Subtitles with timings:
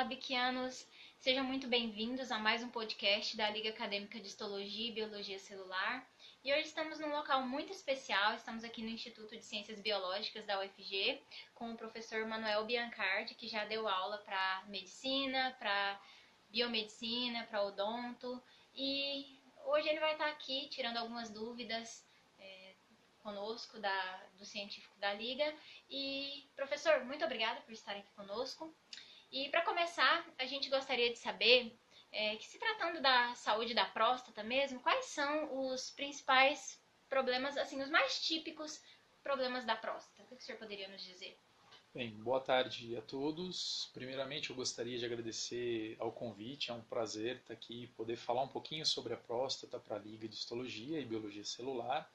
[0.00, 4.94] Fala Biquianos, sejam muito bem-vindos a mais um podcast da Liga Acadêmica de Histologia e
[4.94, 6.08] Biologia Celular.
[6.42, 10.58] E hoje estamos num local muito especial, estamos aqui no Instituto de Ciências Biológicas da
[10.58, 11.20] UFG,
[11.54, 16.00] com o professor Manuel Biancardi, que já deu aula para medicina, para
[16.48, 18.42] biomedicina, para odonto.
[18.74, 22.08] E hoje ele vai estar aqui tirando algumas dúvidas
[22.38, 22.72] é,
[23.22, 25.54] conosco da, do científico da Liga.
[25.90, 28.74] E, professor, muito obrigada por estar aqui conosco.
[29.32, 31.78] E para começar, a gente gostaria de saber
[32.10, 37.80] é, que se tratando da saúde da próstata mesmo, quais são os principais problemas, assim,
[37.80, 38.82] os mais típicos
[39.22, 40.22] problemas da próstata?
[40.22, 41.38] O que o senhor poderia nos dizer?
[41.94, 43.90] Bem, boa tarde a todos.
[43.92, 46.70] Primeiramente, eu gostaria de agradecer ao convite.
[46.70, 50.28] É um prazer estar aqui poder falar um pouquinho sobre a próstata para a Liga
[50.28, 52.08] de Histologia e Biologia Celular.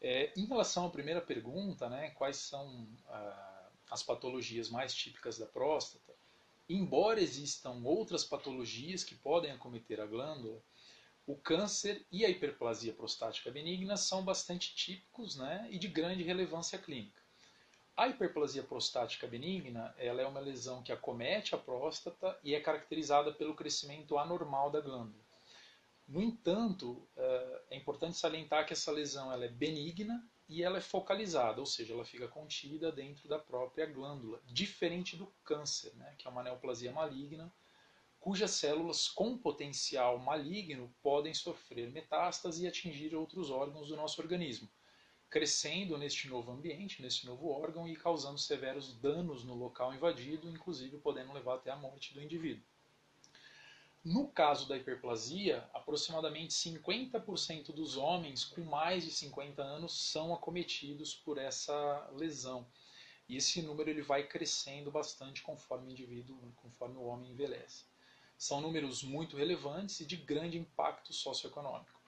[0.00, 5.46] É, em relação à primeira pergunta, né, quais são ah, as patologias mais típicas da
[5.46, 6.05] próstata?
[6.68, 10.60] Embora existam outras patologias que podem acometer a glândula,
[11.26, 16.78] o câncer e a hiperplasia prostática benigna são bastante típicos né, e de grande relevância
[16.78, 17.20] clínica.
[17.96, 23.32] A hiperplasia prostática benigna ela é uma lesão que acomete a próstata e é caracterizada
[23.32, 25.24] pelo crescimento anormal da glândula.
[26.06, 30.80] No entanto, eh, é importante salientar que essa lesão ela é benigna e ela é
[30.80, 36.26] focalizada, ou seja, ela fica contida dentro da própria glândula, diferente do câncer, né, que
[36.26, 37.52] é uma neoplasia maligna,
[38.20, 44.68] cujas células com potencial maligno podem sofrer metástase e atingir outros órgãos do nosso organismo,
[45.28, 50.98] crescendo neste novo ambiente, neste novo órgão e causando severos danos no local invadido, inclusive
[50.98, 52.64] podendo levar até a morte do indivíduo.
[54.08, 61.12] No caso da hiperplasia, aproximadamente 50% dos homens com mais de 50 anos são acometidos
[61.12, 62.64] por essa lesão.
[63.28, 67.84] E esse número ele vai crescendo bastante conforme o indivíduo, conforme o homem envelhece.
[68.38, 72.00] São números muito relevantes e de grande impacto socioeconômico.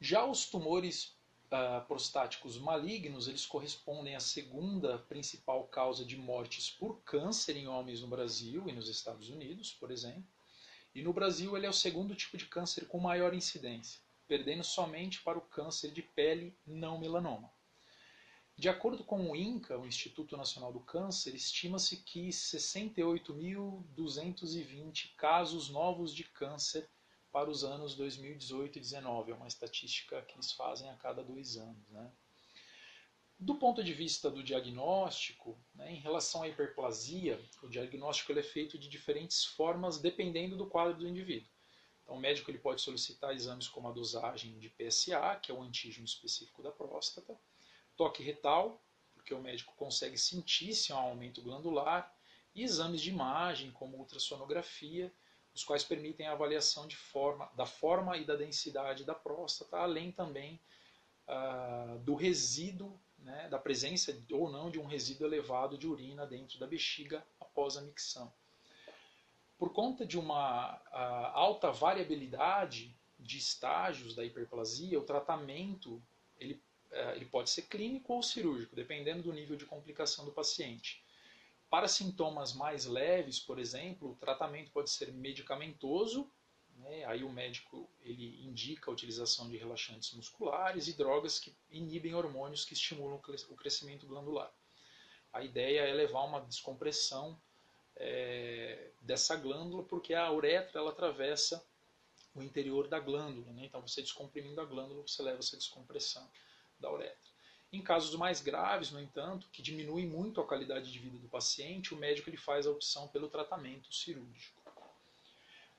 [0.00, 1.16] Já os tumores
[1.46, 8.00] uh, prostáticos malignos, eles correspondem à segunda principal causa de mortes por câncer em homens
[8.02, 10.35] no Brasil e nos Estados Unidos, por exemplo.
[10.96, 15.20] E no Brasil ele é o segundo tipo de câncer com maior incidência, perdendo somente
[15.20, 17.52] para o câncer de pele não melanoma.
[18.56, 26.14] De acordo com o INCA, o Instituto Nacional do Câncer, estima-se que 68.220 casos novos
[26.14, 26.88] de câncer
[27.30, 29.32] para os anos 2018 e 2019.
[29.32, 31.86] É uma estatística que eles fazem a cada dois anos.
[31.90, 32.10] Né?
[33.38, 38.78] Do ponto de vista do diagnóstico, né, em relação à hiperplasia, o diagnóstico é feito
[38.78, 41.50] de diferentes formas dependendo do quadro do indivíduo.
[42.02, 45.60] Então, o médico ele pode solicitar exames como a dosagem de PSA, que é o
[45.60, 47.38] antígeno específico da próstata,
[47.94, 48.82] toque retal,
[49.12, 52.16] porque o médico consegue sentir se há um aumento glandular,
[52.54, 55.12] e exames de imagem, como ultrassonografia,
[55.52, 60.58] os quais permitem a avaliação forma, da forma e da densidade da próstata, além também
[61.28, 66.60] uh, do resíduo né, da presença ou não de um resíduo elevado de urina dentro
[66.60, 68.32] da bexiga após a micção.
[69.58, 70.80] Por conta de uma
[71.34, 76.00] alta variabilidade de estágios da hiperplasia, o tratamento
[76.38, 76.62] ele,
[77.14, 81.02] ele pode ser clínico ou cirúrgico, dependendo do nível de complicação do paciente.
[81.68, 86.30] Para sintomas mais leves, por exemplo, o tratamento pode ser medicamentoso
[86.78, 87.04] né?
[87.04, 92.64] Aí o médico ele indica a utilização de relaxantes musculares e drogas que inibem hormônios
[92.64, 94.52] que estimulam o crescimento glandular.
[95.32, 97.38] A ideia é levar uma descompressão
[97.96, 101.64] é, dessa glândula, porque a uretra ela atravessa
[102.34, 103.52] o interior da glândula.
[103.52, 103.64] Né?
[103.66, 106.28] Então, você descomprimindo a glândula, você leva essa descompressão
[106.78, 107.16] da uretra.
[107.72, 111.92] Em casos mais graves, no entanto, que diminuem muito a qualidade de vida do paciente,
[111.92, 114.62] o médico ele faz a opção pelo tratamento cirúrgico.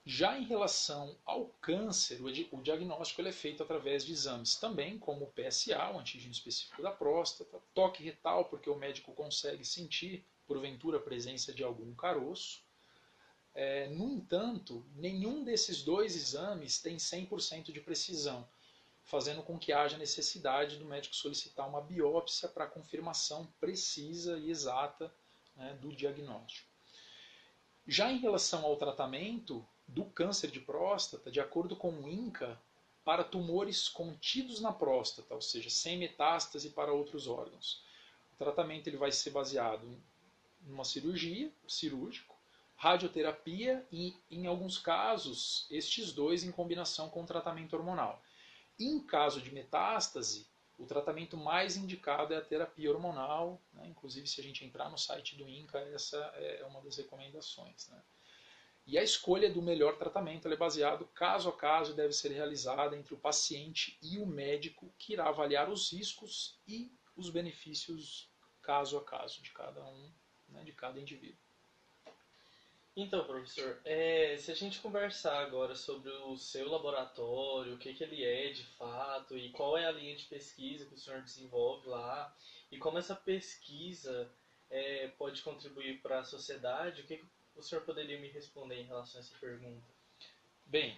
[0.10, 5.32] Já em relação ao câncer, o diagnóstico é feito através de exames também, como o
[5.34, 11.02] PSA, o antígeno específico da próstata, toque retal, porque o médico consegue sentir, porventura, a
[11.02, 12.64] presença de algum caroço.
[13.54, 18.48] É, no entanto, nenhum desses dois exames tem 100% de precisão,
[19.04, 25.14] fazendo com que haja necessidade do médico solicitar uma biópsia para confirmação precisa e exata
[25.54, 26.66] né, do diagnóstico.
[27.86, 32.60] Já em relação ao tratamento, do câncer de próstata, de acordo com o INCA,
[33.06, 37.82] para tumores contidos na próstata, ou seja, sem metástase para outros órgãos.
[38.34, 42.36] O tratamento ele vai ser baseado em uma cirurgia, cirúrgico,
[42.76, 48.22] radioterapia e, em alguns casos, estes dois em combinação com tratamento hormonal.
[48.80, 50.46] Em caso de metástase,
[50.78, 53.88] o tratamento mais indicado é a terapia hormonal, né?
[53.88, 57.88] inclusive se a gente entrar no site do INCA, essa é uma das recomendações.
[57.88, 58.00] Né?
[58.88, 62.96] E a escolha do melhor tratamento é baseado caso a caso e deve ser realizada
[62.96, 68.32] entre o paciente e o médico que irá avaliar os riscos e os benefícios
[68.62, 70.10] caso a caso de cada um,
[70.48, 71.38] né, de cada indivíduo.
[72.96, 78.04] Então, professor, é, se a gente conversar agora sobre o seu laboratório, o que, que
[78.04, 81.90] ele é de fato e qual é a linha de pesquisa que o senhor desenvolve
[81.90, 82.34] lá
[82.72, 84.32] e como essa pesquisa
[84.70, 88.86] é, pode contribuir para a sociedade, o que, que o senhor poderia me responder em
[88.86, 89.86] relação a essa pergunta?
[90.66, 90.98] Bem,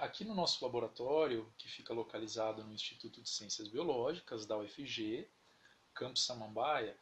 [0.00, 5.28] aqui no nosso laboratório, que fica localizado no Instituto de Ciências Biológicas da UFG,
[5.94, 6.96] Campus Samambaia,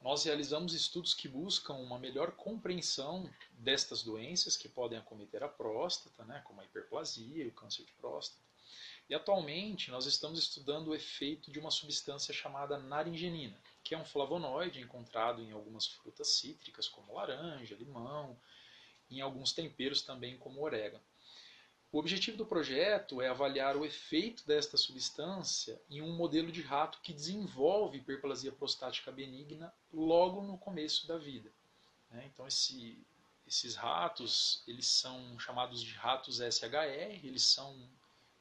[0.00, 6.24] nós realizamos estudos que buscam uma melhor compreensão destas doenças que podem acometer a próstata,
[6.24, 8.40] né, como a hiperplasia e o câncer de próstata.
[9.10, 13.58] E atualmente nós estamos estudando o efeito de uma substância chamada naringenina,
[13.88, 18.38] que é um flavonoide encontrado em algumas frutas cítricas, como laranja, limão,
[19.10, 21.02] em alguns temperos também, como orégano.
[21.90, 27.00] O objetivo do projeto é avaliar o efeito desta substância em um modelo de rato
[27.00, 31.50] que desenvolve hiperplasia prostática benigna logo no começo da vida.
[32.10, 32.30] Né?
[32.30, 33.02] Então, esse,
[33.46, 37.88] esses ratos eles são chamados de ratos SHR, eles são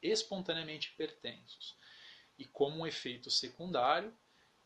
[0.02, 1.74] espontaneamente hipertensos.
[2.38, 4.14] E como um efeito secundário,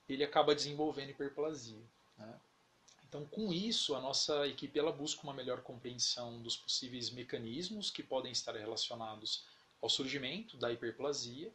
[0.07, 1.81] ele acaba desenvolvendo hiperplasia.
[2.17, 2.39] Né?
[3.07, 8.01] Então, com isso, a nossa equipe ela busca uma melhor compreensão dos possíveis mecanismos que
[8.01, 9.45] podem estar relacionados
[9.81, 11.51] ao surgimento da hiperplasia,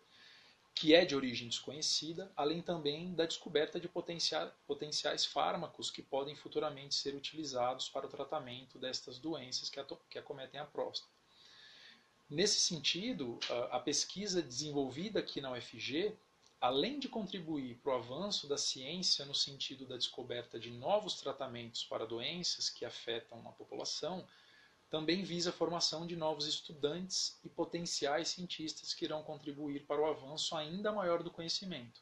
[0.75, 6.95] que é de origem desconhecida, além também da descoberta de potenciais fármacos que podem futuramente
[6.95, 11.11] ser utilizados para o tratamento destas doenças que acometem a próstata.
[12.29, 13.39] Nesse sentido,
[13.71, 16.15] a pesquisa desenvolvida aqui na UFG
[16.61, 21.85] além de contribuir para o avanço da ciência no sentido da descoberta de novos tratamentos
[21.85, 24.27] para doenças que afetam a população,
[24.89, 30.07] também visa a formação de novos estudantes e potenciais cientistas que irão contribuir para o
[30.07, 32.01] avanço ainda maior do conhecimento.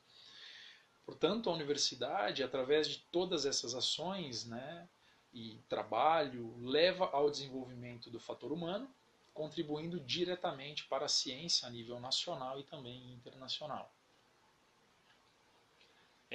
[1.04, 4.88] Portanto, a universidade, através de todas essas ações né,
[5.32, 8.88] e trabalho, leva ao desenvolvimento do fator humano,
[9.32, 13.94] contribuindo diretamente para a ciência a nível nacional e também internacional.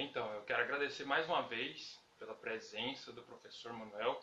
[0.00, 4.18] Então, eu quero agradecer mais uma vez pela presença do professor Manuel,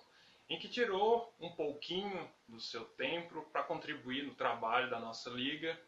[0.50, 5.80] em que tirou um pouquinho do seu tempo para contribuir no trabalho da nossa liga.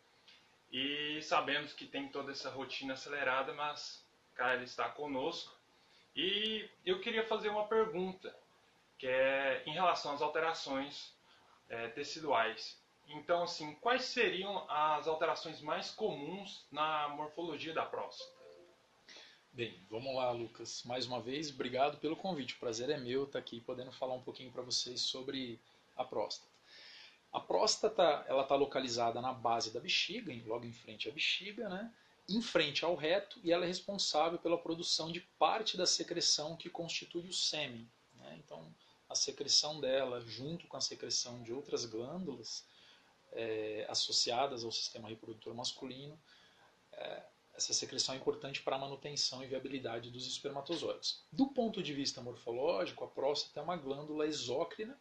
[0.71, 4.05] E sabemos que tem toda essa rotina acelerada, mas
[4.35, 5.57] cá ele está conosco.
[6.15, 8.35] E eu queria fazer uma pergunta,
[8.99, 11.15] que é em relação às alterações
[11.67, 12.79] é, teciduais.
[13.07, 18.38] Então, assim, quais seriam as alterações mais comuns na morfologia da próstata?
[19.59, 20.83] Bem, vamos lá, Lucas.
[20.85, 22.55] Mais uma vez, obrigado pelo convite.
[22.55, 25.59] O prazer é meu estar aqui podendo falar um pouquinho para vocês sobre
[25.97, 26.49] a próstata.
[27.29, 31.93] A próstata ela está localizada na base da bexiga, logo em frente à bexiga, né?
[32.29, 36.69] em frente ao reto, e ela é responsável pela produção de parte da secreção que
[36.69, 37.85] constitui o sêmen.
[38.15, 38.39] Né?
[38.41, 38.65] Então,
[39.09, 42.65] a secreção dela, junto com a secreção de outras glândulas
[43.33, 46.17] é, associadas ao sistema reprodutor masculino,
[46.93, 47.23] é,
[47.59, 51.21] essa secreção é importante para a manutenção e viabilidade dos espermatozoides.
[51.29, 54.97] Do ponto de vista morfológico, a próstata é uma glândula exócrina.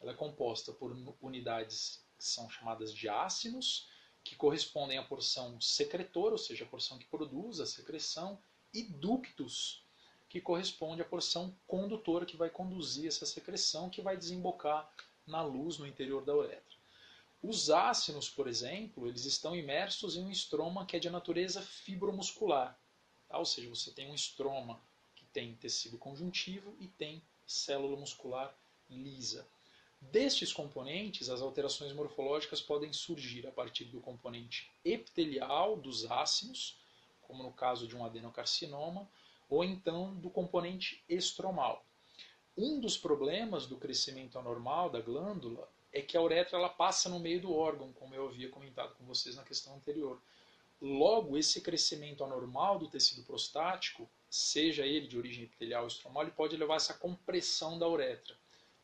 [0.00, 3.88] Ela é composta por unidades que são chamadas de ácinos,
[4.22, 8.38] que correspondem à porção secretora, ou seja, a porção que produz a secreção,
[8.72, 9.84] e ductos,
[10.28, 14.88] que corresponde à porção condutora que vai conduzir essa secreção, que vai desembocar
[15.26, 16.67] na luz no interior da uretra.
[17.42, 22.76] Os ácinos, por exemplo, eles estão imersos em um estroma que é de natureza fibromuscular.
[23.28, 23.38] Tá?
[23.38, 24.80] Ou seja, você tem um estroma
[25.14, 28.52] que tem tecido conjuntivo e tem célula muscular
[28.90, 29.46] lisa.
[30.00, 36.76] Destes componentes, as alterações morfológicas podem surgir a partir do componente epitelial dos ácinos,
[37.22, 39.08] como no caso de um adenocarcinoma,
[39.48, 41.84] ou então do componente estromal.
[42.56, 47.18] Um dos problemas do crescimento anormal da glândula é que a uretra ela passa no
[47.18, 50.20] meio do órgão, como eu havia comentado com vocês na questão anterior.
[50.80, 56.32] Logo, esse crescimento anormal do tecido prostático, seja ele de origem epitelial ou estromal, ele
[56.32, 58.36] pode levar a essa compressão da uretra,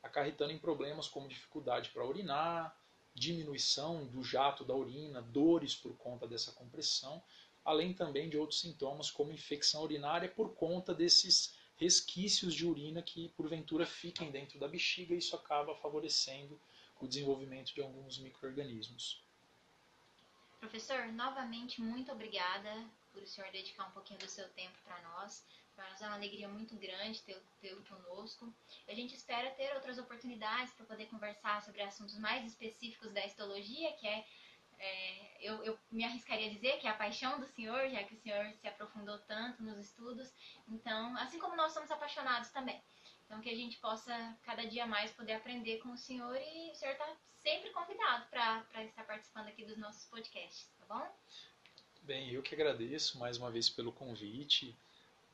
[0.03, 2.77] acarretando em problemas como dificuldade para urinar,
[3.15, 7.23] diminuição do jato da urina, dores por conta dessa compressão,
[7.65, 13.29] além também de outros sintomas como infecção urinária por conta desses resquícios de urina que
[13.31, 16.59] porventura fiquem dentro da bexiga e isso acaba favorecendo
[17.05, 19.23] o desenvolvimento de alguns micro-organismos.
[20.59, 22.73] Professor, novamente muito obrigada
[23.13, 25.47] por o senhor dedicar um pouquinho do seu tempo para nós.
[25.77, 27.23] Para nós é uma alegria muito grande
[27.61, 28.53] tê-lo conosco.
[28.89, 33.93] A gente espera ter outras oportunidades para poder conversar sobre assuntos mais específicos da histologia,
[33.93, 34.25] que é,
[34.79, 38.15] é eu, eu, me arriscaria a dizer que é a paixão do senhor, já que
[38.15, 40.33] o senhor se aprofundou tanto nos estudos.
[40.69, 42.81] Então, assim como nós somos apaixonados também.
[43.35, 46.75] Então, que a gente possa cada dia mais poder aprender com o senhor e o
[46.77, 51.05] senhor está sempre convidado para estar participando aqui dos nossos podcasts, tá bom?
[52.03, 54.77] Bem, eu que agradeço mais uma vez pelo convite.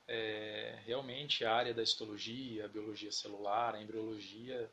[0.09, 4.73] É, realmente a área da histologia, a biologia celular, a embriologia,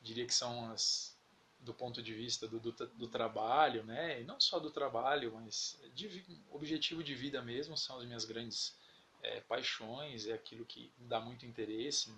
[0.00, 1.18] diria que são as
[1.58, 4.20] do ponto de vista do, do, do trabalho, né?
[4.20, 8.76] E não só do trabalho, mas de objetivo de vida mesmo são as minhas grandes
[9.20, 12.10] é, paixões, é aquilo que dá muito interesse,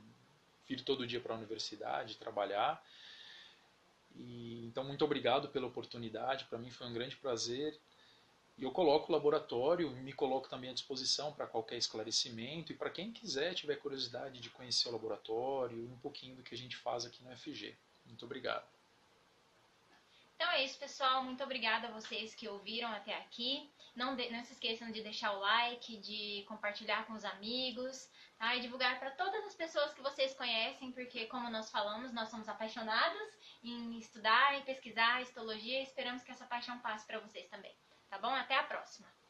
[0.69, 2.83] vir todo dia para a universidade, trabalhar.
[4.15, 7.79] E, então, muito obrigado pela oportunidade, para mim foi um grande prazer.
[8.57, 12.89] E eu coloco o laboratório, me coloco também à disposição para qualquer esclarecimento e para
[12.89, 16.77] quem quiser, tiver curiosidade de conhecer o laboratório e um pouquinho do que a gente
[16.77, 17.77] faz aqui no FG.
[18.07, 18.74] Muito obrigado.
[20.35, 21.23] Então é isso, pessoal.
[21.23, 23.71] Muito obrigada a vocês que ouviram até aqui.
[23.95, 28.57] Não, de, não se esqueçam de deixar o like, de compartilhar com os amigos, tá?
[28.57, 32.49] E divulgar para todas as pessoas que vocês conhecem, porque, como nós falamos, nós somos
[32.49, 33.29] apaixonados
[33.63, 37.75] em estudar e pesquisar histologia e esperamos que essa paixão passe para vocês também.
[38.11, 38.35] Tá bom?
[38.35, 39.24] Até a próxima!